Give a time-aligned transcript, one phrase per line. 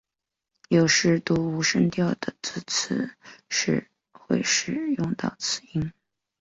[0.69, 3.13] 有时读无声调的字词
[3.49, 5.93] 时会使用到此音。